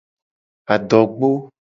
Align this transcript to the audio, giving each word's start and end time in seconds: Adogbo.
Adogbo. 0.73 1.31